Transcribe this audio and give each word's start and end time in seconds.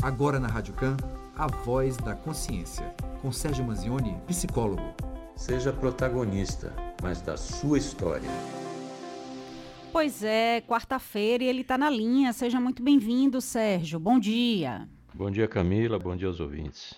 Agora 0.00 0.38
na 0.38 0.46
Rádio 0.46 0.74
Can, 0.74 0.96
a 1.36 1.48
voz 1.48 1.96
da 1.96 2.14
consciência, 2.14 2.94
com 3.20 3.32
Sérgio 3.32 3.64
Manzioni, 3.64 4.16
psicólogo. 4.28 4.94
Seja 5.34 5.72
protagonista, 5.72 6.72
mas 7.02 7.20
da 7.20 7.36
sua 7.36 7.78
história. 7.78 8.30
Pois 9.90 10.22
é, 10.22 10.60
quarta-feira 10.60 11.42
e 11.42 11.48
ele 11.48 11.62
está 11.62 11.76
na 11.76 11.90
linha. 11.90 12.32
Seja 12.32 12.60
muito 12.60 12.80
bem-vindo, 12.80 13.40
Sérgio. 13.40 13.98
Bom 13.98 14.20
dia. 14.20 14.88
Bom 15.12 15.32
dia, 15.32 15.48
Camila. 15.48 15.98
Bom 15.98 16.14
dia 16.14 16.28
aos 16.28 16.38
ouvintes. 16.38 16.94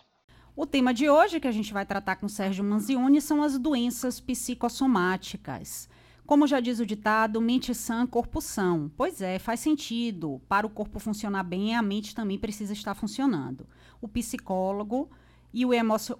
O 0.54 0.66
tema 0.66 0.92
de 0.92 1.08
hoje 1.08 1.40
que 1.40 1.48
a 1.48 1.52
gente 1.52 1.72
vai 1.72 1.86
tratar 1.86 2.16
com 2.16 2.28
Sérgio 2.28 2.62
Manzioni 2.62 3.22
são 3.22 3.42
as 3.42 3.58
doenças 3.58 4.20
psicossomáticas. 4.20 5.88
Como 6.30 6.46
já 6.46 6.60
diz 6.60 6.78
o 6.78 6.86
ditado, 6.86 7.40
mente 7.40 7.74
sã, 7.74 8.06
corpo 8.06 8.40
são. 8.40 8.88
Pois 8.96 9.20
é, 9.20 9.36
faz 9.40 9.58
sentido. 9.58 10.40
Para 10.48 10.64
o 10.64 10.70
corpo 10.70 11.00
funcionar 11.00 11.42
bem, 11.42 11.74
a 11.74 11.82
mente 11.82 12.14
também 12.14 12.38
precisa 12.38 12.72
estar 12.72 12.94
funcionando. 12.94 13.66
O 14.00 14.06
psicólogo 14.06 15.10
e 15.52 15.66
o, 15.66 15.70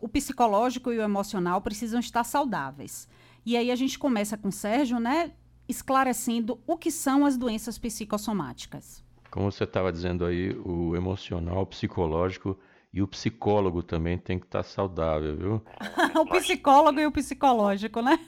o 0.00 0.08
psicológico 0.08 0.92
e 0.92 0.98
o 0.98 1.02
emocional 1.02 1.60
precisam 1.60 2.00
estar 2.00 2.24
saudáveis. 2.24 3.08
E 3.46 3.56
aí 3.56 3.70
a 3.70 3.76
gente 3.76 4.00
começa 4.00 4.36
com 4.36 4.48
o 4.48 4.52
Sérgio, 4.52 4.98
né, 4.98 5.30
esclarecendo 5.68 6.60
o 6.66 6.76
que 6.76 6.90
são 6.90 7.24
as 7.24 7.36
doenças 7.36 7.78
psicossomáticas. 7.78 9.04
Como 9.30 9.52
você 9.52 9.62
estava 9.62 9.92
dizendo 9.92 10.24
aí, 10.24 10.50
o 10.64 10.96
emocional, 10.96 11.62
o 11.62 11.66
psicológico 11.66 12.58
e 12.92 13.00
o 13.00 13.06
psicólogo 13.06 13.80
também 13.80 14.18
tem 14.18 14.40
que 14.40 14.46
estar 14.46 14.64
saudável, 14.64 15.36
viu? 15.36 15.64
o 16.20 16.26
psicólogo 16.26 16.98
e 16.98 17.06
o 17.06 17.12
psicológico, 17.12 18.02
né? 18.02 18.18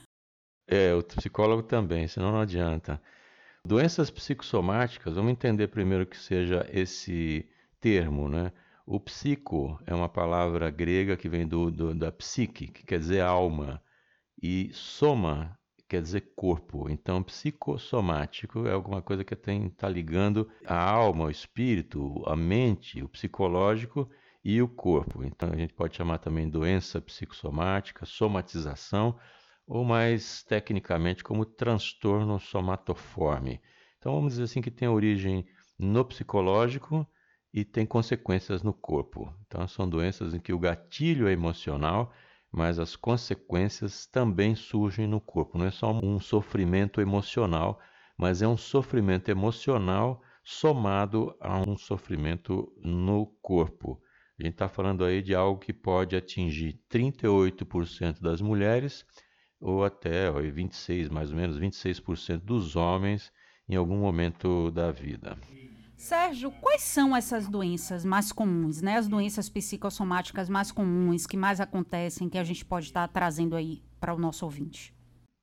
É, 0.74 0.94
o 0.94 1.02
psicólogo 1.02 1.62
também, 1.62 2.08
senão 2.08 2.32
não 2.32 2.40
adianta. 2.40 2.98
Doenças 3.62 4.10
psicossomáticas, 4.10 5.16
vamos 5.16 5.30
entender 5.30 5.68
primeiro 5.68 6.06
que 6.06 6.16
seja 6.16 6.66
esse 6.72 7.46
termo, 7.78 8.26
né? 8.26 8.50
O 8.86 8.98
psico 8.98 9.78
é 9.86 9.94
uma 9.94 10.08
palavra 10.08 10.70
grega 10.70 11.14
que 11.14 11.28
vem 11.28 11.46
do, 11.46 11.70
do, 11.70 11.94
da 11.94 12.10
psique, 12.10 12.68
que 12.68 12.86
quer 12.86 12.98
dizer 12.98 13.20
alma, 13.20 13.82
e 14.42 14.70
soma 14.72 15.58
quer 15.86 16.00
dizer 16.00 16.32
corpo. 16.34 16.88
Então, 16.88 17.22
psicossomático 17.22 18.66
é 18.66 18.72
alguma 18.72 19.02
coisa 19.02 19.22
que 19.22 19.34
está 19.34 19.88
ligando 19.90 20.50
a 20.64 20.82
alma, 20.82 21.26
o 21.26 21.30
espírito, 21.30 22.22
a 22.26 22.34
mente, 22.34 23.02
o 23.02 23.10
psicológico 23.10 24.08
e 24.42 24.62
o 24.62 24.68
corpo. 24.68 25.22
Então, 25.22 25.50
a 25.52 25.56
gente 25.56 25.74
pode 25.74 25.94
chamar 25.94 26.16
também 26.16 26.48
doença 26.48 26.98
psicossomática, 26.98 28.06
somatização 28.06 29.18
ou 29.66 29.84
mais 29.84 30.42
tecnicamente 30.42 31.22
como 31.22 31.44
transtorno 31.44 32.38
somatoforme. 32.38 33.60
Então 33.98 34.14
vamos 34.14 34.32
dizer 34.32 34.44
assim 34.44 34.60
que 34.60 34.70
tem 34.70 34.88
origem 34.88 35.46
no 35.78 36.04
psicológico 36.04 37.06
e 37.52 37.64
tem 37.64 37.86
consequências 37.86 38.62
no 38.62 38.72
corpo. 38.72 39.32
Então 39.46 39.66
são 39.68 39.88
doenças 39.88 40.34
em 40.34 40.40
que 40.40 40.52
o 40.52 40.58
gatilho 40.58 41.28
é 41.28 41.32
emocional, 41.32 42.12
mas 42.50 42.78
as 42.78 42.96
consequências 42.96 44.06
também 44.06 44.54
surgem 44.54 45.06
no 45.06 45.20
corpo. 45.20 45.58
Não 45.58 45.66
é 45.66 45.70
só 45.70 45.92
um 45.92 46.18
sofrimento 46.18 47.00
emocional, 47.00 47.78
mas 48.16 48.42
é 48.42 48.48
um 48.48 48.56
sofrimento 48.56 49.30
emocional 49.30 50.22
somado 50.44 51.36
a 51.40 51.58
um 51.58 51.76
sofrimento 51.76 52.72
no 52.82 53.26
corpo. 53.40 54.00
A 54.38 54.42
gente 54.42 54.54
está 54.54 54.68
falando 54.68 55.04
aí 55.04 55.22
de 55.22 55.34
algo 55.34 55.60
que 55.60 55.72
pode 55.72 56.16
atingir 56.16 56.80
38% 56.90 58.20
das 58.20 58.40
mulheres 58.40 59.04
ou 59.62 59.84
até 59.84 60.30
26, 60.30 61.08
mais 61.08 61.30
ou 61.30 61.36
menos 61.36 61.56
26% 61.56 62.44
dos 62.44 62.74
homens 62.74 63.32
em 63.68 63.76
algum 63.76 63.96
momento 63.96 64.70
da 64.72 64.90
vida. 64.90 65.38
Sérgio, 65.96 66.50
quais 66.60 66.82
são 66.82 67.14
essas 67.14 67.46
doenças 67.46 68.04
mais 68.04 68.32
comuns, 68.32 68.82
né? 68.82 68.96
As 68.96 69.06
doenças 69.06 69.48
psicossomáticas 69.48 70.48
mais 70.48 70.72
comuns 70.72 71.26
que 71.28 71.36
mais 71.36 71.60
acontecem 71.60 72.28
que 72.28 72.38
a 72.38 72.42
gente 72.42 72.64
pode 72.64 72.86
estar 72.86 73.06
trazendo 73.06 73.54
aí 73.54 73.84
para 74.00 74.12
o 74.12 74.18
nosso 74.18 74.44
ouvinte? 74.44 74.92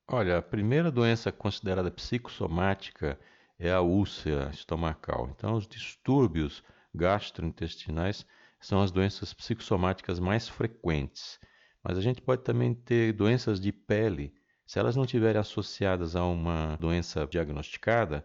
Olha, 0.06 0.40
a 0.40 0.41
primeira 0.41 0.91
doença 0.91 1.31
considerada 1.31 1.90
psicossomática 1.90 3.18
é 3.57 3.72
a 3.72 3.80
úlcera 3.80 4.50
estomacal. 4.50 5.30
Então, 5.34 5.56
os 5.56 5.66
distúrbios 5.66 6.62
gastrointestinais 6.94 8.25
são 8.59 8.81
as 8.81 8.91
doenças 8.91 9.34
psicossomáticas 9.34 10.19
mais 10.19 10.50
frequentes. 10.50 11.40
Mas 11.89 11.97
a 11.97 12.01
gente 12.01 12.22
pode 12.22 12.44
também 12.44 12.72
ter 12.72 13.13
doenças 13.13 13.59
de 13.59 13.72
pele. 13.72 14.31
Se 14.63 14.77
elas 14.77 14.95
não 14.95 15.05
estiverem 15.05 15.41
associadas 15.41 16.16
a 16.16 16.23
uma 16.23 16.75
doença 16.75 17.25
diagnosticada, 17.25 18.23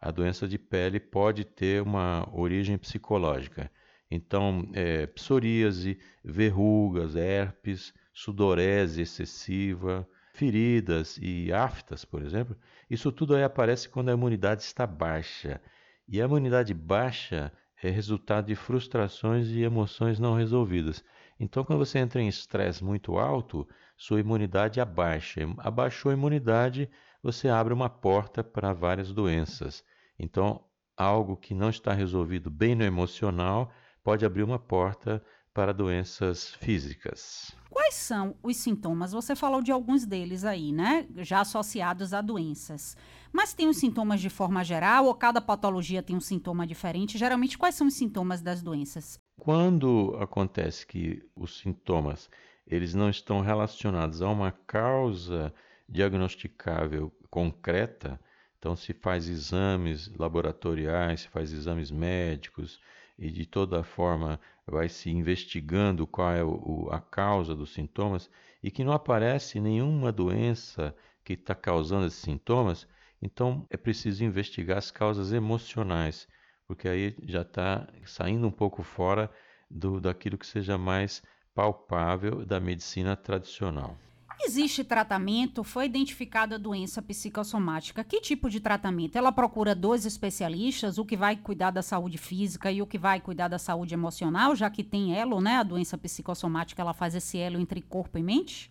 a 0.00 0.12
doença 0.12 0.46
de 0.46 0.56
pele 0.56 1.00
pode 1.00 1.44
ter 1.44 1.82
uma 1.82 2.24
origem 2.32 2.78
psicológica. 2.78 3.68
Então, 4.08 4.70
é, 4.74 5.08
psoríase, 5.08 5.98
verrugas, 6.22 7.16
herpes, 7.16 7.92
sudorese 8.14 9.02
excessiva, 9.02 10.08
feridas 10.32 11.18
e 11.20 11.52
aftas, 11.52 12.04
por 12.04 12.22
exemplo, 12.22 12.56
isso 12.88 13.10
tudo 13.10 13.34
aí 13.34 13.42
aparece 13.42 13.88
quando 13.88 14.10
a 14.10 14.14
imunidade 14.14 14.62
está 14.62 14.86
baixa. 14.86 15.60
E 16.06 16.22
a 16.22 16.26
imunidade 16.26 16.72
baixa 16.72 17.52
é 17.82 17.90
resultado 17.90 18.46
de 18.46 18.54
frustrações 18.54 19.48
e 19.48 19.62
emoções 19.62 20.18
não 20.18 20.34
resolvidas. 20.34 21.02
Então, 21.38 21.64
quando 21.64 21.78
você 21.78 21.98
entra 21.98 22.20
em 22.20 22.28
estresse 22.28 22.84
muito 22.84 23.18
alto, 23.18 23.66
sua 23.96 24.20
imunidade 24.20 24.80
abaixa. 24.80 25.40
Abaixou 25.58 26.10
a 26.10 26.14
imunidade, 26.14 26.90
você 27.22 27.48
abre 27.48 27.72
uma 27.72 27.88
porta 27.88 28.44
para 28.44 28.72
várias 28.72 29.12
doenças. 29.12 29.82
Então, 30.18 30.62
algo 30.96 31.36
que 31.36 31.54
não 31.54 31.70
está 31.70 31.94
resolvido 31.94 32.50
bem 32.50 32.74
no 32.74 32.84
emocional 32.84 33.72
pode 34.02 34.24
abrir 34.24 34.42
uma 34.42 34.58
porta 34.58 35.22
para 35.52 35.72
doenças 35.72 36.54
físicas. 36.54 37.52
Quais 37.68 37.94
são 37.94 38.36
os 38.42 38.56
sintomas? 38.56 39.12
Você 39.12 39.34
falou 39.34 39.62
de 39.62 39.72
alguns 39.72 40.06
deles 40.06 40.44
aí, 40.44 40.72
né? 40.72 41.06
Já 41.16 41.40
associados 41.40 42.12
a 42.12 42.20
doenças. 42.20 42.96
Mas 43.32 43.54
tem 43.54 43.68
os 43.68 43.76
sintomas 43.76 44.20
de 44.20 44.28
forma 44.28 44.64
geral 44.64 45.06
ou 45.06 45.14
cada 45.14 45.40
patologia 45.40 46.02
tem 46.02 46.16
um 46.16 46.20
sintoma 46.20 46.66
diferente? 46.66 47.16
Geralmente, 47.16 47.56
quais 47.56 47.74
são 47.74 47.86
os 47.86 47.94
sintomas 47.94 48.40
das 48.42 48.62
doenças? 48.62 49.20
Quando 49.38 50.16
acontece 50.20 50.86
que 50.86 51.22
os 51.34 51.58
sintomas 51.58 52.28
eles 52.66 52.94
não 52.94 53.10
estão 53.10 53.40
relacionados 53.40 54.22
a 54.22 54.28
uma 54.28 54.52
causa 54.52 55.52
diagnosticável 55.88 57.12
concreta, 57.28 58.20
então 58.58 58.76
se 58.76 58.92
faz 58.92 59.28
exames 59.28 60.08
laboratoriais, 60.16 61.22
se 61.22 61.28
faz 61.28 61.52
exames 61.52 61.90
médicos 61.90 62.80
e 63.18 63.30
de 63.30 63.44
toda 63.44 63.82
forma 63.82 64.38
vai 64.66 64.88
se 64.88 65.10
investigando 65.10 66.06
qual 66.06 66.32
é 66.32 66.44
o, 66.44 66.88
a 66.92 67.00
causa 67.00 67.54
dos 67.54 67.72
sintomas 67.72 68.30
e 68.62 68.70
que 68.70 68.84
não 68.84 68.92
aparece 68.92 69.58
nenhuma 69.58 70.12
doença 70.12 70.94
que 71.24 71.32
está 71.32 71.54
causando 71.54 72.06
esses 72.06 72.20
sintomas, 72.20 72.86
então 73.22 73.66
é 73.70 73.76
preciso 73.76 74.24
investigar 74.24 74.78
as 74.78 74.90
causas 74.90 75.32
emocionais 75.32 76.26
porque 76.70 76.88
aí 76.88 77.16
já 77.24 77.42
está 77.42 77.88
saindo 78.04 78.46
um 78.46 78.50
pouco 78.52 78.84
fora 78.84 79.28
do, 79.68 80.00
daquilo 80.00 80.38
que 80.38 80.46
seja 80.46 80.78
mais 80.78 81.20
palpável 81.52 82.46
da 82.46 82.60
medicina 82.60 83.16
tradicional. 83.16 83.98
Existe 84.40 84.84
tratamento? 84.84 85.64
Foi 85.64 85.86
identificada 85.86 86.54
a 86.54 86.58
doença 86.58 87.02
psicossomática. 87.02 88.04
Que 88.04 88.20
tipo 88.20 88.48
de 88.48 88.60
tratamento? 88.60 89.18
Ela 89.18 89.32
procura 89.32 89.74
dois 89.74 90.06
especialistas, 90.06 90.96
o 90.96 91.04
que 91.04 91.16
vai 91.16 91.34
cuidar 91.36 91.72
da 91.72 91.82
saúde 91.82 92.18
física 92.18 92.70
e 92.70 92.80
o 92.80 92.86
que 92.86 92.96
vai 92.96 93.20
cuidar 93.20 93.48
da 93.48 93.58
saúde 93.58 93.92
emocional, 93.92 94.54
já 94.54 94.70
que 94.70 94.84
tem 94.84 95.18
elo, 95.18 95.40
né? 95.40 95.56
A 95.56 95.64
doença 95.64 95.98
psicossomática, 95.98 96.80
ela 96.80 96.94
faz 96.94 97.16
esse 97.16 97.36
elo 97.36 97.58
entre 97.58 97.82
corpo 97.82 98.16
e 98.16 98.22
mente? 98.22 98.70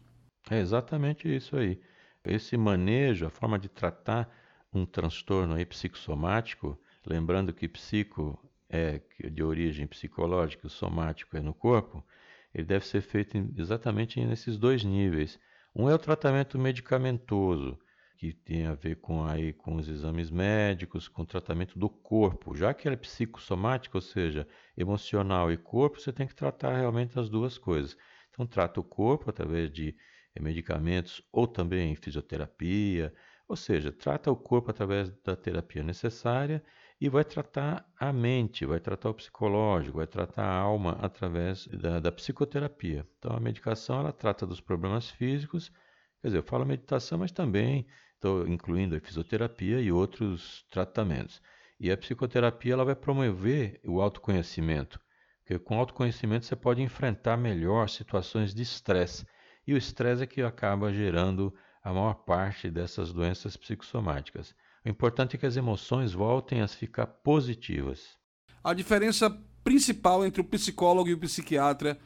É 0.49 0.57
exatamente 0.57 1.27
isso 1.27 1.57
aí. 1.57 1.81
Esse 2.29 2.55
manejo, 2.57 3.25
a 3.25 3.29
forma 3.29 3.57
de 3.59 3.67
tratar 3.67 4.29
um 4.71 4.85
transtorno 4.85 5.55
aí 5.55 5.65
psicossomático, 5.65 6.79
Lembrando 7.05 7.53
que 7.53 7.67
psico 7.67 8.37
é 8.69 9.01
de 9.31 9.43
origem 9.43 9.87
psicológica, 9.87 10.67
o 10.67 10.69
somático 10.69 11.35
é 11.35 11.41
no 11.41 11.53
corpo, 11.53 12.05
ele 12.53 12.65
deve 12.65 12.85
ser 12.85 13.01
feito 13.01 13.35
exatamente 13.57 14.23
nesses 14.23 14.57
dois 14.57 14.83
níveis. 14.83 15.39
Um 15.75 15.89
é 15.89 15.95
o 15.95 15.99
tratamento 15.99 16.59
medicamentoso, 16.59 17.79
que 18.17 18.33
tem 18.33 18.67
a 18.67 18.75
ver 18.75 18.97
com, 18.97 19.23
aí, 19.23 19.53
com 19.53 19.75
os 19.75 19.87
exames 19.87 20.29
médicos, 20.29 21.07
com 21.07 21.21
o 21.21 21.25
tratamento 21.25 21.79
do 21.79 21.89
corpo. 21.89 22.55
Já 22.55 22.73
que 22.73 22.87
ele 22.87 22.95
é 22.95 22.97
psicossomático, 22.97 23.97
ou 23.97 24.01
seja, 24.01 24.47
emocional 24.77 25.51
e 25.51 25.57
corpo, 25.57 25.99
você 25.99 26.11
tem 26.11 26.27
que 26.27 26.35
tratar 26.35 26.77
realmente 26.77 27.17
as 27.17 27.29
duas 27.29 27.57
coisas. 27.57 27.97
Então, 28.29 28.45
trata 28.45 28.79
o 28.79 28.83
corpo 28.83 29.29
através 29.29 29.71
de 29.71 29.95
medicamentos 30.39 31.21
ou 31.31 31.47
também 31.47 31.95
fisioterapia, 31.95 33.13
ou 33.47 33.55
seja, 33.55 33.91
trata 33.91 34.31
o 34.31 34.35
corpo 34.35 34.69
através 34.69 35.09
da 35.23 35.35
terapia 35.35 35.81
necessária 35.83 36.63
e 37.01 37.09
vai 37.09 37.23
tratar 37.23 37.89
a 37.97 38.11
mente, 38.11 38.65
vai 38.65 38.79
tratar 38.79 39.09
o 39.09 39.13
psicológico, 39.13 39.97
vai 39.97 40.07
tratar 40.07 40.43
a 40.43 40.53
alma 40.53 40.97
através 41.01 41.65
da, 41.67 41.99
da 41.99 42.11
psicoterapia. 42.11 43.07
Então 43.17 43.35
a 43.35 43.39
medicação 43.39 43.99
ela 43.99 44.11
trata 44.11 44.45
dos 44.45 44.59
problemas 44.61 45.09
físicos, 45.09 45.71
quer 46.21 46.27
dizer, 46.27 46.39
eu 46.39 46.43
falo 46.43 46.65
meditação, 46.65 47.17
mas 47.17 47.31
também 47.31 47.87
estou 48.15 48.47
incluindo 48.47 48.95
a 48.95 48.99
fisioterapia 48.99 49.79
e 49.81 49.91
outros 49.91 50.65
tratamentos. 50.69 51.41
E 51.79 51.89
a 51.89 51.97
psicoterapia 51.97 52.73
ela 52.73 52.83
vai 52.85 52.95
promover 52.95 53.79
o 53.85 54.01
autoconhecimento, 54.01 54.99
Porque 55.39 55.57
com 55.57 55.79
autoconhecimento 55.79 56.45
você 56.45 56.55
pode 56.55 56.81
enfrentar 56.81 57.37
melhor 57.37 57.87
situações 57.89 58.53
de 58.53 58.61
estresse. 58.61 59.25
E 59.69 59.73
o 59.75 59.77
estresse 59.77 60.23
é 60.23 60.25
que 60.25 60.41
acaba 60.41 60.91
gerando 60.91 61.53
a 61.83 61.93
maior 61.93 62.15
parte 62.15 62.71
dessas 62.71 63.13
doenças 63.13 63.55
psicossomáticas. 63.55 64.55
O 64.83 64.89
importante 64.89 65.35
é 65.35 65.39
que 65.39 65.45
as 65.45 65.55
emoções 65.55 66.11
voltem 66.11 66.61
a 66.61 66.67
ficar 66.67 67.05
positivas. 67.05 68.17
A 68.63 68.73
diferença 68.73 69.29
principal 69.63 70.25
entre 70.25 70.41
o 70.41 70.43
psicólogo 70.43 71.07
e 71.07 71.13
o 71.13 71.19
psiquiatra 71.19 71.99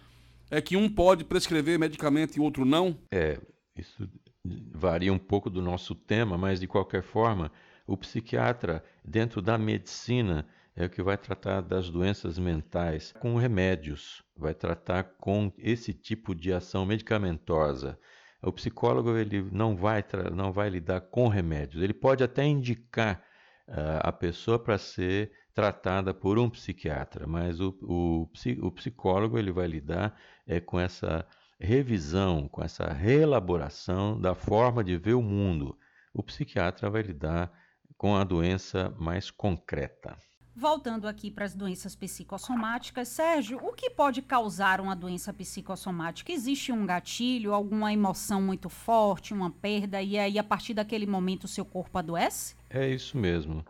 é 0.52 0.62
que 0.62 0.76
um 0.76 0.90
pode 0.90 1.24
prescrever 1.24 1.80
medicamento 1.80 2.36
e 2.36 2.42
o 2.42 2.44
outro 2.44 2.66
não? 2.66 3.00
É, 3.10 3.40
isso 3.78 4.10
varia 4.44 5.14
um 5.14 5.18
pouco 5.18 5.50
do 5.50 5.62
nosso 5.62 5.96
tema, 5.96 6.38
mas 6.38 6.60
de 6.60 6.68
qualquer 6.68 7.02
forma, 7.02 7.50
o 7.88 7.96
psiquiatra, 7.96 8.84
dentro 9.06 9.42
da 9.42 9.58
medicina, 9.58 10.46
é 10.76 10.86
o 10.86 10.90
que 10.90 11.04
vai 11.04 11.18
tratar 11.18 11.62
das 11.62 11.90
doenças 11.90 12.40
mentais 12.40 13.12
com 13.12 13.36
remédios, 13.36 14.24
vai 14.36 14.54
tratar 14.54 15.04
com 15.20 15.52
esse 15.58 15.94
tipo 15.94 16.34
de 16.34 16.52
ação 16.52 16.86
medicamentosa. 16.86 18.00
O 18.42 18.52
psicólogo 18.52 19.16
ele 19.16 19.42
não 19.52 19.76
vai 19.76 20.04
não 20.34 20.52
vai 20.52 20.70
lidar 20.70 21.02
com 21.02 21.28
remédios. 21.28 21.82
Ele 21.82 21.94
pode 21.94 22.24
até 22.24 22.44
indicar 22.44 23.24
uh, 23.68 24.02
a 24.02 24.12
pessoa 24.12 24.60
para 24.60 24.78
ser 24.78 25.32
tratada 25.54 26.14
por 26.14 26.40
um 26.40 26.50
psiquiatra, 26.50 27.28
mas 27.28 27.60
o, 27.60 27.78
o, 27.84 28.30
o 28.62 28.72
psicólogo 28.72 29.38
ele 29.38 29.52
vai 29.52 29.68
lidar 29.68 30.20
é, 30.48 30.60
com 30.60 30.80
essa 30.80 31.26
revisão, 31.60 32.48
com 32.50 32.64
essa 32.64 32.92
reelaboração 32.92 34.20
da 34.20 34.34
forma 34.34 34.84
de 34.84 34.98
ver 34.98 35.14
o 35.14 35.22
mundo. 35.22 35.78
O 36.14 36.24
psiquiatra 36.24 36.90
vai 36.90 37.04
lidar 37.04 37.52
com 37.96 38.16
a 38.16 38.24
doença 38.24 38.94
mais 39.00 39.30
concreta. 39.30 40.18
Voltando 40.56 41.08
aqui 41.08 41.32
para 41.32 41.46
as 41.46 41.56
doenças 41.56 41.96
psicossomáticas, 41.96 43.08
Sérgio, 43.08 43.58
o 43.58 43.74
que 43.74 43.90
pode 43.90 44.22
causar 44.22 44.80
uma 44.80 44.96
doença 44.96 45.34
psicossomática? 45.34 46.32
Existe 46.32 46.72
um 46.72 46.86
gatilho, 46.86 47.56
alguma 47.56 47.92
emoção 47.92 48.40
muito 48.40 48.70
forte, 48.70 49.34
uma 49.34 49.50
perda, 49.50 50.00
e 50.00 50.18
aí 50.18 50.38
a 50.38 50.44
partir 50.44 50.76
daquele 50.76 51.08
momento 51.08 51.46
o 51.46 51.48
seu 51.48 51.66
corpo 51.66 51.98
adoece? 51.98 52.56
É 52.70 52.88
isso 52.88 53.18
mesmo. 53.18 53.66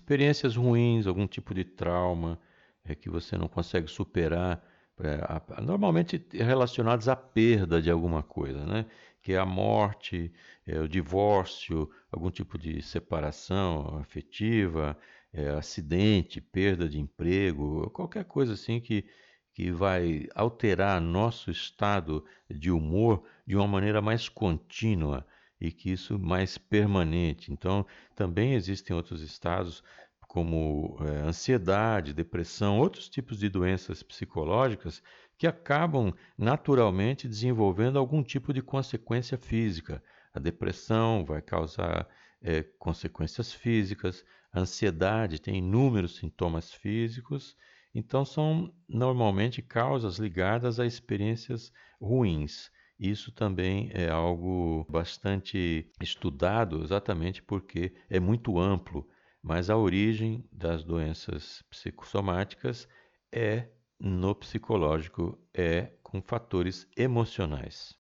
Experiências 0.00 0.56
ruins, 0.56 1.06
algum 1.06 1.28
tipo 1.28 1.54
de 1.54 1.64
trauma 1.64 2.40
é, 2.84 2.92
que 2.92 3.08
você 3.08 3.38
não 3.38 3.46
consegue 3.46 3.86
superar, 3.86 4.60
é, 4.98 5.62
normalmente 5.62 6.26
relacionados 6.32 7.08
à 7.08 7.14
perda 7.14 7.80
de 7.80 7.90
alguma 7.90 8.22
coisa, 8.22 8.66
né? 8.66 8.84
Que 9.26 9.32
é 9.32 9.38
a 9.38 9.44
morte, 9.44 10.32
é, 10.64 10.78
o 10.78 10.86
divórcio, 10.86 11.90
algum 12.12 12.30
tipo 12.30 12.56
de 12.56 12.80
separação 12.80 13.98
afetiva, 13.98 14.96
é, 15.32 15.48
acidente, 15.48 16.40
perda 16.40 16.88
de 16.88 17.00
emprego, 17.00 17.90
qualquer 17.90 18.24
coisa 18.24 18.52
assim 18.52 18.78
que, 18.78 19.04
que 19.52 19.72
vai 19.72 20.28
alterar 20.32 21.00
nosso 21.00 21.50
estado 21.50 22.24
de 22.48 22.70
humor 22.70 23.24
de 23.44 23.56
uma 23.56 23.66
maneira 23.66 24.00
mais 24.00 24.28
contínua 24.28 25.26
e 25.60 25.72
que 25.72 25.90
isso 25.90 26.20
mais 26.20 26.56
permanente. 26.56 27.52
Então, 27.52 27.84
também 28.14 28.54
existem 28.54 28.94
outros 28.94 29.22
estados 29.22 29.82
como 30.28 30.98
é, 31.00 31.22
ansiedade, 31.22 32.14
depressão, 32.14 32.78
outros 32.78 33.08
tipos 33.08 33.40
de 33.40 33.48
doenças 33.48 34.04
psicológicas 34.04 35.02
que 35.38 35.46
acabam 35.46 36.14
naturalmente 36.36 37.28
desenvolvendo 37.28 37.98
algum 37.98 38.22
tipo 38.22 38.52
de 38.52 38.62
consequência 38.62 39.36
física. 39.36 40.02
A 40.32 40.38
depressão 40.38 41.24
vai 41.24 41.42
causar 41.42 42.08
é, 42.40 42.62
consequências 42.78 43.52
físicas, 43.52 44.24
a 44.52 44.60
ansiedade 44.60 45.40
tem 45.40 45.56
inúmeros 45.56 46.16
sintomas 46.16 46.72
físicos, 46.72 47.56
então 47.94 48.24
são 48.24 48.72
normalmente 48.88 49.62
causas 49.62 50.18
ligadas 50.18 50.78
a 50.78 50.86
experiências 50.86 51.72
ruins. 52.00 52.70
Isso 52.98 53.30
também 53.30 53.90
é 53.92 54.08
algo 54.08 54.86
bastante 54.88 55.90
estudado, 56.00 56.82
exatamente 56.82 57.42
porque 57.42 57.94
é 58.08 58.18
muito 58.18 58.58
amplo, 58.58 59.06
mas 59.42 59.68
a 59.68 59.76
origem 59.76 60.48
das 60.50 60.82
doenças 60.82 61.62
psicossomáticas 61.70 62.88
é 63.30 63.68
no 63.98 64.34
psicológico, 64.34 65.38
é 65.54 65.92
com 66.02 66.20
fatores 66.20 66.86
emocionais. 66.96 67.96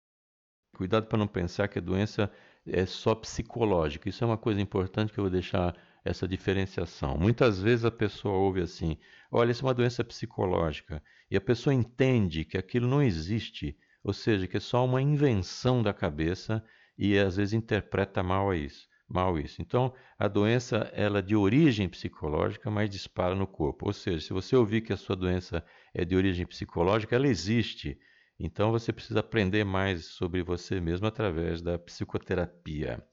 Cuidado 0.75 1.07
para 1.07 1.19
não 1.19 1.27
pensar 1.27 1.67
que 1.67 1.79
a 1.79 1.81
doença 1.81 2.31
é 2.65 2.85
só 2.85 3.13
psicológica. 3.13 4.09
Isso 4.09 4.23
é 4.23 4.27
uma 4.27 4.37
coisa 4.37 4.59
importante 4.59 5.13
que 5.13 5.19
eu 5.19 5.23
vou 5.23 5.31
deixar 5.31 5.75
essa 6.03 6.27
diferenciação. 6.27 7.17
Muitas 7.17 7.61
vezes 7.61 7.85
a 7.85 7.91
pessoa 7.91 8.35
ouve 8.35 8.61
assim: 8.61 8.97
olha, 9.31 9.51
isso 9.51 9.63
é 9.63 9.67
uma 9.67 9.73
doença 9.73 10.03
psicológica, 10.03 11.01
e 11.29 11.37
a 11.37 11.41
pessoa 11.41 11.73
entende 11.73 12.43
que 12.43 12.57
aquilo 12.57 12.87
não 12.87 13.01
existe, 13.01 13.77
ou 14.03 14.13
seja, 14.13 14.47
que 14.47 14.57
é 14.57 14.59
só 14.59 14.83
uma 14.83 15.01
invenção 15.01 15.81
da 15.81 15.93
cabeça 15.93 16.63
e 16.97 17.17
às 17.17 17.37
vezes 17.37 17.53
interpreta 17.53 18.21
mal 18.21 18.53
isso. 18.53 18.87
Mal 19.07 19.37
isso. 19.37 19.61
Então, 19.61 19.93
a 20.17 20.27
doença 20.27 20.89
ela 20.93 21.19
é 21.19 21.21
de 21.21 21.35
origem 21.35 21.87
psicológica, 21.87 22.71
mas 22.71 22.89
dispara 22.89 23.35
no 23.35 23.45
corpo. 23.45 23.85
Ou 23.85 23.93
seja, 23.93 24.19
se 24.25 24.33
você 24.33 24.55
ouvir 24.55 24.81
que 24.81 24.93
a 24.93 24.97
sua 24.97 25.15
doença 25.15 25.63
é 25.93 26.03
de 26.03 26.15
origem 26.15 26.45
psicológica, 26.45 27.15
ela 27.15 27.27
existe. 27.27 27.97
Então, 28.39 28.71
você 28.71 28.91
precisa 28.91 29.19
aprender 29.19 29.63
mais 29.63 30.05
sobre 30.05 30.41
você 30.41 30.81
mesmo 30.81 31.05
através 31.07 31.61
da 31.61 31.77
psicoterapia. 31.77 33.03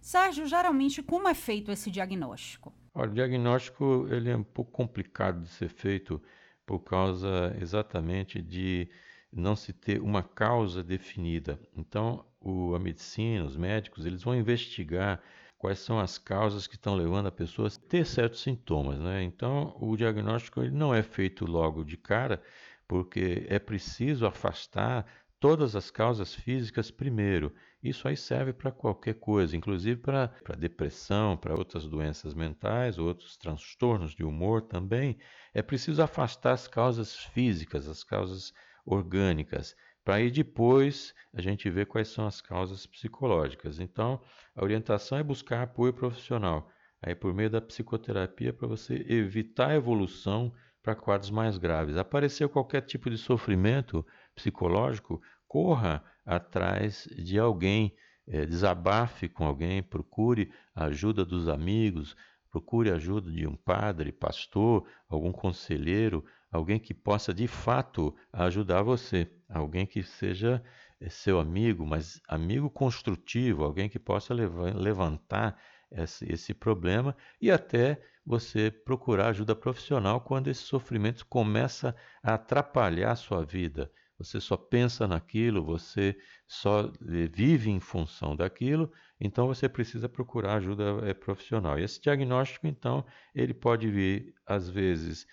Sérgio, 0.00 0.46
geralmente 0.46 1.02
como 1.02 1.28
é 1.28 1.34
feito 1.34 1.70
esse 1.70 1.90
diagnóstico? 1.90 2.72
Olha, 2.94 3.10
o 3.10 3.14
diagnóstico 3.14 4.06
ele 4.10 4.30
é 4.30 4.36
um 4.36 4.42
pouco 4.42 4.72
complicado 4.72 5.42
de 5.42 5.48
ser 5.48 5.68
feito 5.68 6.20
por 6.66 6.80
causa 6.80 7.56
exatamente 7.60 8.42
de 8.42 8.88
não 9.32 9.54
se 9.54 9.72
ter 9.72 10.00
uma 10.00 10.22
causa 10.22 10.82
definida. 10.82 11.60
Então, 11.76 12.24
o, 12.40 12.74
a 12.74 12.78
medicina, 12.78 13.44
os 13.44 13.56
médicos, 13.56 14.06
eles 14.06 14.22
vão 14.22 14.34
investigar 14.34 15.22
quais 15.58 15.80
são 15.80 15.98
as 15.98 16.16
causas 16.16 16.66
que 16.66 16.76
estão 16.76 16.94
levando 16.94 17.26
a 17.26 17.32
pessoa 17.32 17.68
a 17.68 17.88
ter 17.88 18.06
certos 18.06 18.40
sintomas. 18.40 18.98
Né? 18.98 19.24
Então, 19.24 19.76
o 19.80 19.96
diagnóstico 19.96 20.62
ele 20.62 20.70
não 20.70 20.94
é 20.94 21.02
feito 21.02 21.44
logo 21.44 21.84
de 21.84 21.96
cara, 21.96 22.40
porque 22.86 23.44
é 23.48 23.58
preciso 23.58 24.24
afastar 24.24 25.04
todas 25.40 25.76
as 25.76 25.90
causas 25.90 26.34
físicas 26.34 26.90
primeiro. 26.90 27.52
Isso 27.82 28.08
aí 28.08 28.16
serve 28.16 28.52
para 28.52 28.72
qualquer 28.72 29.14
coisa, 29.14 29.56
inclusive 29.56 30.00
para 30.00 30.32
depressão, 30.56 31.36
para 31.36 31.54
outras 31.54 31.86
doenças 31.86 32.34
mentais, 32.34 32.98
outros 32.98 33.36
transtornos 33.36 34.14
de 34.14 34.24
humor 34.24 34.62
também. 34.62 35.18
É 35.54 35.62
preciso 35.62 36.02
afastar 36.02 36.52
as 36.52 36.66
causas 36.66 37.14
físicas, 37.14 37.86
as 37.88 38.02
causas 38.02 38.52
orgânicas, 38.84 39.76
para 40.08 40.16
aí 40.16 40.30
depois 40.30 41.14
a 41.34 41.42
gente 41.42 41.68
ver 41.68 41.84
quais 41.84 42.08
são 42.08 42.26
as 42.26 42.40
causas 42.40 42.86
psicológicas. 42.86 43.78
Então, 43.78 44.18
a 44.56 44.64
orientação 44.64 45.18
é 45.18 45.22
buscar 45.22 45.60
apoio 45.60 45.92
profissional, 45.92 46.70
aí 47.02 47.14
por 47.14 47.34
meio 47.34 47.50
da 47.50 47.60
psicoterapia 47.60 48.50
para 48.50 48.66
você 48.66 49.04
evitar 49.06 49.68
a 49.68 49.74
evolução 49.74 50.50
para 50.82 50.94
quadros 50.94 51.30
mais 51.30 51.58
graves. 51.58 51.98
Apareceu 51.98 52.48
qualquer 52.48 52.80
tipo 52.80 53.10
de 53.10 53.18
sofrimento 53.18 54.02
psicológico, 54.34 55.20
corra 55.46 56.02
atrás 56.24 57.06
de 57.14 57.38
alguém, 57.38 57.94
é, 58.26 58.46
desabafe 58.46 59.28
com 59.28 59.44
alguém, 59.44 59.82
procure 59.82 60.50
a 60.74 60.86
ajuda 60.86 61.22
dos 61.22 61.50
amigos, 61.50 62.16
procure 62.50 62.90
a 62.90 62.94
ajuda 62.94 63.30
de 63.30 63.46
um 63.46 63.56
padre, 63.56 64.10
pastor, 64.10 64.88
algum 65.06 65.32
conselheiro, 65.32 66.24
alguém 66.50 66.78
que 66.78 66.94
possa 66.94 67.34
de 67.34 67.46
fato 67.46 68.16
ajudar 68.32 68.80
você, 68.80 69.30
alguém 69.48 69.86
que 69.86 70.02
seja 70.02 70.62
é, 71.00 71.08
seu 71.08 71.38
amigo, 71.40 71.86
mas 71.86 72.20
amigo 72.28 72.68
construtivo, 72.70 73.64
alguém 73.64 73.88
que 73.88 73.98
possa 73.98 74.34
levantar 74.34 75.60
esse, 75.90 76.30
esse 76.30 76.52
problema 76.52 77.16
e 77.40 77.50
até 77.50 78.00
você 78.24 78.70
procurar 78.70 79.28
ajuda 79.28 79.56
profissional 79.56 80.20
quando 80.20 80.48
esse 80.48 80.62
sofrimento 80.62 81.24
começa 81.26 81.96
a 82.22 82.34
atrapalhar 82.34 83.12
a 83.12 83.16
sua 83.16 83.44
vida 83.44 83.90
você 84.18 84.40
só 84.40 84.56
pensa 84.56 85.06
naquilo, 85.06 85.62
você 85.64 86.18
só 86.46 86.86
eh, 86.86 87.28
vive 87.32 87.70
em 87.70 87.78
função 87.78 88.34
daquilo, 88.34 88.92
então 89.20 89.46
você 89.46 89.68
precisa 89.68 90.08
procurar 90.08 90.56
ajuda 90.56 91.08
eh, 91.08 91.14
profissional. 91.14 91.78
E 91.78 91.84
esse 91.84 92.00
diagnóstico, 92.00 92.66
então, 92.66 93.06
ele 93.32 93.54
pode 93.54 93.88
vir, 93.88 94.34
às 94.44 94.68
vezes, 94.68 95.24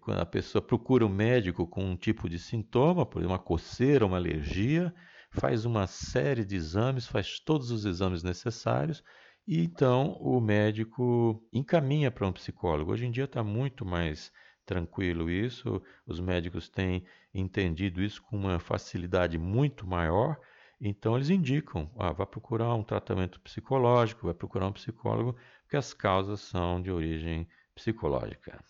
quando 0.00 0.20
a 0.20 0.26
pessoa 0.26 0.62
procura 0.62 1.04
um 1.04 1.08
médico 1.08 1.66
com 1.66 1.84
um 1.84 1.96
tipo 1.96 2.28
de 2.28 2.38
sintoma, 2.38 3.04
por 3.04 3.18
exemplo, 3.18 3.32
uma 3.32 3.38
coceira, 3.38 4.06
uma 4.06 4.16
alergia, 4.16 4.94
faz 5.30 5.64
uma 5.64 5.86
série 5.86 6.44
de 6.44 6.56
exames, 6.56 7.06
faz 7.06 7.38
todos 7.40 7.70
os 7.70 7.84
exames 7.84 8.22
necessários, 8.22 9.02
e 9.46 9.62
então 9.62 10.12
o 10.20 10.40
médico 10.40 11.42
encaminha 11.52 12.10
para 12.10 12.26
um 12.26 12.32
psicólogo. 12.32 12.92
Hoje 12.92 13.04
em 13.06 13.10
dia 13.10 13.24
está 13.24 13.42
muito 13.42 13.84
mais 13.84 14.32
tranquilo 14.64 15.30
isso, 15.30 15.82
os 16.06 16.20
médicos 16.20 16.68
têm 16.68 17.04
entendido 17.34 18.02
isso 18.02 18.22
com 18.22 18.36
uma 18.36 18.58
facilidade 18.58 19.36
muito 19.38 19.86
maior, 19.86 20.38
então 20.80 21.16
eles 21.16 21.30
indicam, 21.30 21.90
ah, 21.98 22.12
vai 22.12 22.26
procurar 22.26 22.74
um 22.74 22.82
tratamento 22.82 23.40
psicológico, 23.40 24.26
vai 24.26 24.34
procurar 24.34 24.66
um 24.68 24.72
psicólogo, 24.72 25.36
porque 25.62 25.76
as 25.76 25.92
causas 25.92 26.40
são 26.40 26.80
de 26.80 26.90
origem 26.90 27.46
psicológica. 27.74 28.62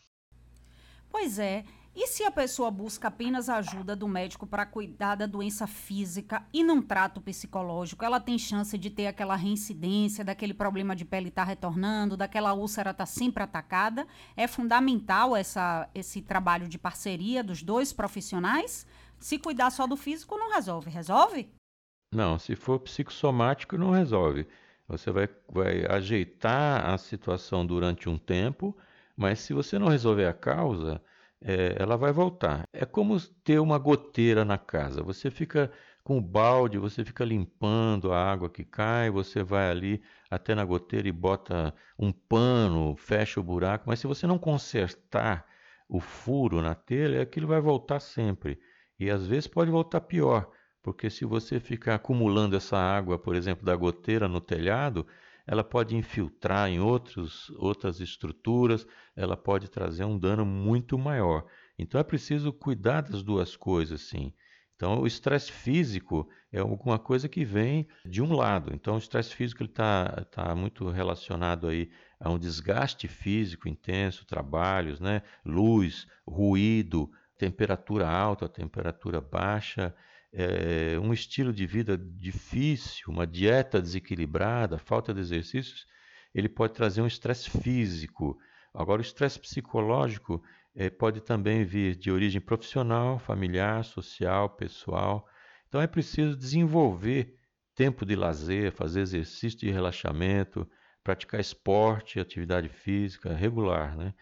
Pois 1.14 1.38
é, 1.38 1.64
E 1.94 2.08
se 2.08 2.24
a 2.24 2.30
pessoa 2.32 2.72
busca 2.72 3.06
apenas 3.06 3.48
a 3.48 3.58
ajuda 3.58 3.94
do 3.94 4.08
médico 4.08 4.48
para 4.48 4.66
cuidar 4.66 5.14
da 5.14 5.26
doença 5.26 5.64
física 5.64 6.44
e 6.52 6.64
não 6.64 6.82
trata 6.82 7.20
o 7.20 7.22
psicológico, 7.22 8.04
ela 8.04 8.18
tem 8.18 8.36
chance 8.36 8.76
de 8.76 8.90
ter 8.90 9.06
aquela 9.06 9.36
reincidência, 9.36 10.24
daquele 10.24 10.52
problema 10.52 10.96
de 10.96 11.04
pele 11.04 11.28
estar 11.28 11.42
tá 11.42 11.48
retornando, 11.48 12.16
daquela 12.16 12.52
úlcera 12.52 12.90
estar 12.90 13.04
tá 13.04 13.06
sempre 13.06 13.44
atacada. 13.44 14.08
É 14.36 14.48
fundamental 14.48 15.36
essa, 15.36 15.88
esse 15.94 16.20
trabalho 16.20 16.66
de 16.66 16.78
parceria 16.78 17.44
dos 17.44 17.62
dois 17.62 17.92
profissionais. 17.92 18.84
Se 19.20 19.38
cuidar 19.38 19.70
só 19.70 19.86
do 19.86 19.96
físico, 19.96 20.36
não 20.36 20.52
resolve. 20.52 20.90
Resolve? 20.90 21.48
Não, 22.12 22.40
se 22.40 22.56
for 22.56 22.80
psicossomático, 22.80 23.78
não 23.78 23.92
resolve. 23.92 24.48
Você 24.88 25.12
vai, 25.12 25.28
vai 25.48 25.86
ajeitar 25.86 26.90
a 26.90 26.98
situação 26.98 27.64
durante 27.64 28.08
um 28.08 28.18
tempo, 28.18 28.76
mas 29.16 29.40
se 29.40 29.52
você 29.52 29.78
não 29.78 29.88
resolver 29.88 30.26
a 30.26 30.32
causa 30.32 31.00
é, 31.44 31.76
ela 31.78 31.96
vai 31.96 32.12
voltar. 32.12 32.66
É 32.72 32.86
como 32.86 33.20
ter 33.44 33.58
uma 33.58 33.78
goteira 33.78 34.44
na 34.44 34.56
casa. 34.58 35.02
Você 35.02 35.30
fica 35.30 35.70
com 36.02 36.18
o 36.18 36.20
balde, 36.20 36.78
você 36.78 37.04
fica 37.04 37.24
limpando 37.24 38.12
a 38.12 38.32
água 38.32 38.50
que 38.50 38.64
cai, 38.64 39.10
você 39.10 39.42
vai 39.42 39.70
ali 39.70 40.02
até 40.30 40.54
na 40.54 40.64
goteira 40.64 41.08
e 41.08 41.12
bota 41.12 41.74
um 41.98 42.12
pano, 42.12 42.96
fecha 42.96 43.40
o 43.40 43.42
buraco, 43.42 43.84
mas 43.86 44.00
se 44.00 44.06
você 44.06 44.26
não 44.26 44.38
consertar 44.38 45.46
o 45.88 46.00
furo 46.00 46.60
na 46.62 46.74
telha, 46.74 47.22
aquilo 47.22 47.46
vai 47.46 47.60
voltar 47.60 48.00
sempre. 48.00 48.58
E 48.98 49.10
às 49.10 49.26
vezes 49.26 49.46
pode 49.46 49.70
voltar 49.70 50.00
pior, 50.02 50.50
porque 50.82 51.10
se 51.10 51.24
você 51.24 51.60
ficar 51.60 51.96
acumulando 51.96 52.56
essa 52.56 52.76
água, 52.76 53.18
por 53.18 53.34
exemplo, 53.34 53.64
da 53.64 53.74
goteira 53.76 54.28
no 54.28 54.40
telhado, 54.40 55.06
ela 55.46 55.62
pode 55.62 55.96
infiltrar 55.96 56.68
em 56.68 56.80
outros, 56.80 57.50
outras 57.56 58.00
estruturas, 58.00 58.86
ela 59.14 59.36
pode 59.36 59.68
trazer 59.68 60.04
um 60.04 60.18
dano 60.18 60.44
muito 60.44 60.98
maior. 60.98 61.46
Então 61.78 62.00
é 62.00 62.04
preciso 62.04 62.52
cuidar 62.52 63.02
das 63.02 63.22
duas 63.22 63.56
coisas, 63.56 64.02
sim. 64.02 64.32
Então 64.76 65.00
o 65.00 65.06
estresse 65.06 65.52
físico 65.52 66.28
é 66.52 66.58
alguma 66.58 66.98
coisa 66.98 67.28
que 67.28 67.44
vem 67.44 67.86
de 68.04 68.22
um 68.22 68.32
lado. 68.32 68.72
Então 68.74 68.94
o 68.94 68.98
estresse 68.98 69.34
físico 69.34 69.64
está 69.64 70.24
tá 70.30 70.54
muito 70.54 70.88
relacionado 70.88 71.68
aí 71.68 71.90
a 72.18 72.30
um 72.30 72.38
desgaste 72.38 73.06
físico 73.06 73.68
intenso, 73.68 74.26
trabalhos, 74.26 75.00
né? 75.00 75.22
luz, 75.44 76.06
ruído, 76.26 77.10
temperatura 77.36 78.08
alta, 78.08 78.48
temperatura 78.48 79.20
baixa 79.20 79.94
é, 80.34 80.98
um 80.98 81.12
estilo 81.12 81.52
de 81.52 81.64
vida 81.64 81.96
difícil, 81.96 83.06
uma 83.08 83.26
dieta 83.26 83.80
desequilibrada, 83.80 84.78
falta 84.78 85.14
de 85.14 85.20
exercícios, 85.20 85.86
ele 86.34 86.48
pode 86.48 86.74
trazer 86.74 87.00
um 87.00 87.06
estresse 87.06 87.48
físico. 87.48 88.36
Agora, 88.74 89.00
o 89.00 89.04
estresse 89.04 89.38
psicológico 89.38 90.42
é, 90.74 90.90
pode 90.90 91.20
também 91.20 91.64
vir 91.64 91.94
de 91.94 92.10
origem 92.10 92.40
profissional, 92.40 93.20
familiar, 93.20 93.84
social, 93.84 94.50
pessoal. 94.50 95.24
Então, 95.68 95.80
é 95.80 95.86
preciso 95.86 96.36
desenvolver 96.36 97.36
tempo 97.76 98.04
de 98.04 98.16
lazer, 98.16 98.72
fazer 98.72 99.02
exercício 99.02 99.60
de 99.60 99.70
relaxamento, 99.70 100.68
praticar 101.04 101.40
esporte, 101.40 102.18
atividade 102.18 102.68
física 102.68 103.32
regular, 103.32 103.96
né? 103.96 104.12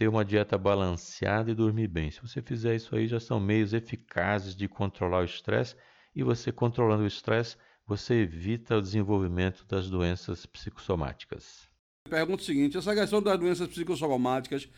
Ter 0.00 0.08
uma 0.08 0.24
dieta 0.24 0.56
balanceada 0.56 1.50
e 1.50 1.54
dormir 1.54 1.86
bem. 1.86 2.10
Se 2.10 2.22
você 2.22 2.40
fizer 2.40 2.74
isso 2.74 2.96
aí, 2.96 3.06
já 3.06 3.20
são 3.20 3.38
meios 3.38 3.74
eficazes 3.74 4.56
de 4.56 4.66
controlar 4.66 5.20
o 5.20 5.24
estresse 5.26 5.76
e 6.16 6.22
você 6.22 6.50
controlando 6.50 7.02
o 7.02 7.06
estresse, 7.06 7.58
você 7.86 8.14
evita 8.14 8.78
o 8.78 8.80
desenvolvimento 8.80 9.62
das 9.68 9.90
doenças 9.90 10.46
psicossomáticas. 10.46 11.68
Pergunta 12.08 12.42
o 12.42 12.46
seguinte, 12.46 12.78
essa 12.78 12.94
questão 12.94 13.20
das 13.20 13.38
doenças 13.38 13.68
psicossomáticas, 13.68 14.70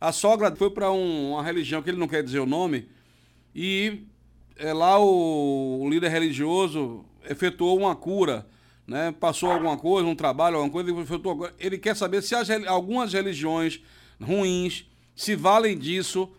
a 0.00 0.12
sogra 0.12 0.50
foi 0.56 0.70
para 0.70 0.90
um, 0.90 1.32
uma 1.32 1.42
religião 1.42 1.82
que 1.82 1.90
ele 1.90 1.98
não 1.98 2.08
quer 2.08 2.22
dizer 2.22 2.38
o 2.38 2.46
nome 2.46 2.88
e 3.54 4.06
é, 4.56 4.72
lá 4.72 4.98
o, 4.98 5.82
o 5.82 5.90
líder 5.90 6.08
religioso 6.08 7.04
efetuou 7.28 7.76
uma 7.76 7.94
cura, 7.94 8.46
né? 8.86 9.12
passou 9.12 9.50
alguma 9.50 9.76
coisa, 9.76 10.08
um 10.08 10.16
trabalho, 10.16 10.56
alguma 10.56 10.72
coisa, 10.72 10.90
ele, 10.90 11.00
efetuou, 11.02 11.50
ele 11.58 11.76
quer 11.76 11.94
saber 11.94 12.22
se 12.22 12.34
as, 12.34 12.48
algumas 12.66 13.12
religiões 13.12 13.82
ruins 14.20 14.86
se 15.14 15.34
valem 15.34 15.78
disso 15.78 16.30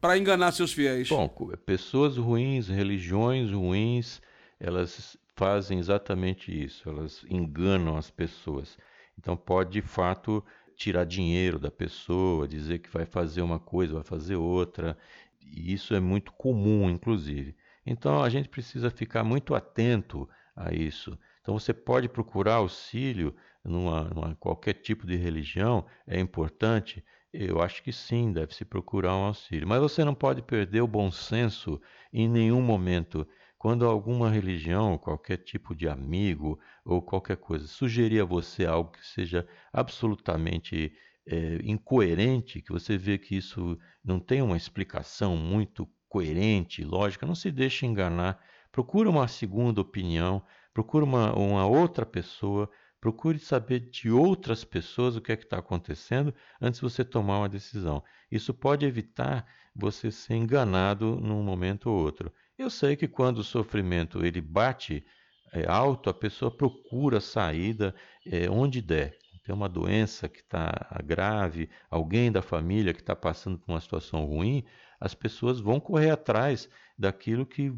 para 0.00 0.16
enganar 0.16 0.52
seus 0.52 0.72
fiéis? 0.72 1.08
Bom, 1.08 1.28
pessoas 1.64 2.16
ruins, 2.16 2.68
religiões 2.68 3.50
ruins, 3.50 4.20
elas 4.58 5.16
fazem 5.36 5.78
exatamente 5.78 6.52
isso, 6.52 6.88
elas 6.88 7.24
enganam 7.28 7.96
as 7.96 8.10
pessoas. 8.10 8.78
Então 9.18 9.36
pode 9.36 9.72
de 9.72 9.82
fato 9.82 10.44
tirar 10.76 11.04
dinheiro 11.04 11.58
da 11.58 11.70
pessoa, 11.70 12.48
dizer 12.48 12.78
que 12.78 12.88
vai 12.88 13.04
fazer 13.04 13.42
uma 13.42 13.58
coisa, 13.58 13.94
vai 13.94 14.02
fazer 14.02 14.36
outra, 14.36 14.96
e 15.40 15.72
isso 15.72 15.94
é 15.94 16.00
muito 16.00 16.32
comum, 16.32 16.88
inclusive. 16.88 17.54
Então 17.84 18.22
a 18.22 18.28
gente 18.30 18.48
precisa 18.48 18.90
ficar 18.90 19.24
muito 19.24 19.54
atento 19.54 20.28
a 20.56 20.72
isso. 20.72 21.18
Então 21.42 21.58
você 21.58 21.74
pode 21.74 22.08
procurar 22.08 22.54
auxílio 22.54 23.34
numa, 23.64 24.04
numa 24.04 24.34
qualquer 24.36 24.74
tipo 24.74 25.06
de 25.06 25.16
religião, 25.16 25.84
é 26.06 26.18
importante, 26.18 27.04
eu 27.32 27.60
acho 27.60 27.82
que 27.82 27.92
sim, 27.92 28.32
deve-se 28.32 28.64
procurar 28.64 29.16
um 29.16 29.24
auxílio. 29.24 29.66
Mas 29.66 29.80
você 29.80 30.04
não 30.04 30.14
pode 30.14 30.42
perder 30.42 30.80
o 30.80 30.86
bom 30.88 31.10
senso 31.10 31.80
em 32.12 32.28
nenhum 32.28 32.60
momento. 32.60 33.26
Quando 33.56 33.86
alguma 33.86 34.30
religião, 34.30 34.98
qualquer 34.98 35.36
tipo 35.38 35.74
de 35.74 35.88
amigo 35.88 36.58
ou 36.84 37.02
qualquer 37.02 37.36
coisa 37.36 37.66
sugerir 37.66 38.20
a 38.20 38.24
você 38.24 38.64
algo 38.64 38.90
que 38.92 39.06
seja 39.06 39.46
absolutamente 39.72 40.92
é, 41.26 41.60
incoerente, 41.62 42.62
que 42.62 42.72
você 42.72 42.96
vê 42.96 43.18
que 43.18 43.36
isso 43.36 43.78
não 44.02 44.18
tem 44.18 44.42
uma 44.42 44.56
explicação 44.56 45.36
muito 45.36 45.88
coerente, 46.08 46.82
lógica, 46.82 47.26
não 47.26 47.34
se 47.34 47.52
deixe 47.52 47.86
enganar. 47.86 48.42
Procure 48.72 49.08
uma 49.08 49.28
segunda 49.28 49.80
opinião, 49.80 50.42
procure 50.72 51.04
uma, 51.04 51.36
uma 51.36 51.66
outra 51.66 52.04
pessoa 52.04 52.68
Procure 53.00 53.38
saber 53.38 53.80
de 53.80 54.10
outras 54.10 54.64
pessoas 54.64 55.16
o 55.16 55.20
que 55.20 55.32
é 55.32 55.36
que 55.36 55.44
está 55.44 55.58
acontecendo 55.58 56.34
antes 56.60 56.80
de 56.80 56.84
você 56.84 57.04
tomar 57.04 57.38
uma 57.38 57.48
decisão. 57.48 58.02
Isso 58.30 58.52
pode 58.52 58.84
evitar 58.84 59.46
você 59.74 60.10
ser 60.10 60.34
enganado 60.34 61.16
num 61.16 61.42
momento 61.42 61.90
ou 61.90 61.98
outro. 61.98 62.32
Eu 62.58 62.68
sei 62.68 62.96
que 62.96 63.08
quando 63.08 63.38
o 63.38 63.44
sofrimento 63.44 64.24
ele 64.24 64.40
bate 64.40 65.04
é, 65.52 65.66
alto, 65.66 66.10
a 66.10 66.14
pessoa 66.14 66.50
procura 66.50 67.20
saída 67.20 67.94
é, 68.26 68.50
onde 68.50 68.82
der. 68.82 69.16
Tem 69.44 69.54
uma 69.54 69.68
doença 69.68 70.28
que 70.28 70.40
está 70.40 70.70
grave, 71.04 71.70
alguém 71.90 72.30
da 72.30 72.42
família 72.42 72.92
que 72.92 73.00
está 73.00 73.16
passando 73.16 73.58
por 73.58 73.72
uma 73.72 73.80
situação 73.80 74.26
ruim, 74.26 74.64
as 75.00 75.14
pessoas 75.14 75.58
vão 75.58 75.80
correr 75.80 76.10
atrás 76.10 76.68
daquilo 76.98 77.46
que 77.46 77.72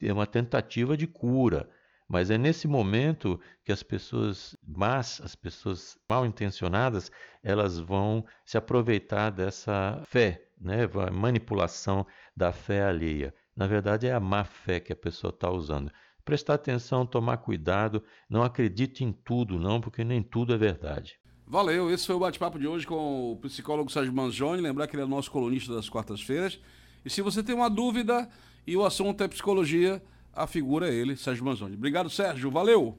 é 0.00 0.12
uma 0.12 0.26
tentativa 0.26 0.96
de 0.96 1.06
cura. 1.06 1.68
Mas 2.08 2.30
é 2.30 2.36
nesse 2.36 2.68
momento 2.68 3.40
que 3.64 3.72
as 3.72 3.82
pessoas 3.82 4.56
más, 4.66 5.20
as 5.22 5.34
pessoas 5.34 5.96
mal 6.08 6.26
intencionadas, 6.26 7.10
elas 7.42 7.78
vão 7.78 8.24
se 8.44 8.58
aproveitar 8.58 9.30
dessa 9.30 10.02
fé, 10.06 10.46
né? 10.60 10.88
Manipulação 11.12 12.06
da 12.36 12.52
fé 12.52 12.84
alheia. 12.84 13.34
Na 13.56 13.66
verdade, 13.66 14.06
é 14.06 14.12
a 14.12 14.20
má 14.20 14.44
fé 14.44 14.80
que 14.80 14.92
a 14.92 14.96
pessoa 14.96 15.30
está 15.30 15.50
usando. 15.50 15.90
Prestar 16.24 16.54
atenção, 16.54 17.06
tomar 17.06 17.38
cuidado, 17.38 18.02
não 18.28 18.42
acredite 18.42 19.04
em 19.04 19.12
tudo, 19.12 19.58
não, 19.58 19.80
porque 19.80 20.02
nem 20.02 20.22
tudo 20.22 20.54
é 20.54 20.56
verdade. 20.56 21.18
Valeu, 21.46 21.90
esse 21.90 22.06
foi 22.06 22.16
o 22.16 22.18
bate-papo 22.18 22.58
de 22.58 22.66
hoje 22.66 22.86
com 22.86 23.32
o 23.32 23.36
psicólogo 23.36 23.92
Sérgio 23.92 24.12
Manzoni. 24.12 24.62
Lembrar 24.62 24.86
que 24.86 24.96
ele 24.96 25.02
é 25.02 25.06
nosso 25.06 25.30
colunista 25.30 25.74
das 25.74 25.88
quartas-feiras. 25.88 26.58
E 27.04 27.10
se 27.10 27.20
você 27.20 27.42
tem 27.42 27.54
uma 27.54 27.68
dúvida 27.68 28.28
e 28.66 28.76
o 28.76 28.84
assunto 28.84 29.22
é 29.22 29.28
psicologia, 29.28 30.02
a 30.36 30.46
figura 30.46 30.88
é 30.88 30.94
ele, 30.94 31.16
Sérgio 31.16 31.44
Manzoni. 31.44 31.76
Obrigado, 31.76 32.10
Sérgio. 32.10 32.50
Valeu! 32.50 32.98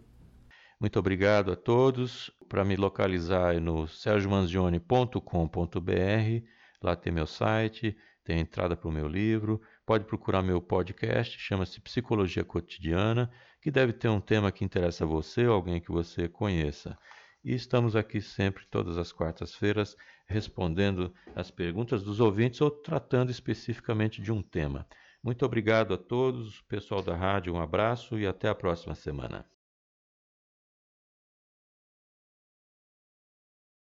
Muito 0.79 0.99
obrigado 0.99 1.51
a 1.51 1.55
todos. 1.55 2.31
Para 2.49 2.65
me 2.65 2.75
localizar 2.75 3.55
é 3.55 3.59
no 3.59 3.87
sergiomanzione.com.br. 3.87 6.45
Lá 6.81 6.95
tem 6.95 7.11
meu 7.11 7.25
site, 7.25 7.97
tem 8.23 8.39
entrada 8.39 8.75
para 8.75 8.89
o 8.89 8.91
meu 8.91 9.07
livro. 9.07 9.61
Pode 9.85 10.05
procurar 10.05 10.41
meu 10.41 10.61
podcast, 10.61 11.39
chama-se 11.39 11.79
Psicologia 11.79 12.43
Cotidiana, 12.43 13.31
que 13.61 13.71
deve 13.71 13.93
ter 13.93 14.09
um 14.09 14.19
tema 14.19 14.51
que 14.51 14.65
interessa 14.65 15.03
a 15.03 15.07
você 15.07 15.47
ou 15.47 15.53
alguém 15.53 15.79
que 15.79 15.91
você 15.91 16.27
conheça. 16.27 16.97
E 17.43 17.53
estamos 17.53 17.95
aqui 17.95 18.19
sempre, 18.19 18.65
todas 18.69 18.97
as 18.97 19.11
quartas-feiras, 19.11 19.95
respondendo 20.27 21.13
as 21.35 21.51
perguntas 21.51 22.03
dos 22.03 22.19
ouvintes 22.19 22.59
ou 22.61 22.71
tratando 22.71 23.29
especificamente 23.29 24.21
de 24.21 24.31
um 24.31 24.41
tema. 24.41 24.87
Muito 25.25 25.43
obrigado 25.43 25.91
a 25.91 25.97
todos, 25.97 26.61
pessoal 26.67 27.01
da 27.01 27.15
rádio, 27.15 27.51
um 27.51 27.59
abraço 27.59 28.19
e 28.19 28.27
até 28.27 28.47
a 28.47 28.53
próxima 28.53 28.93
semana. 28.93 29.43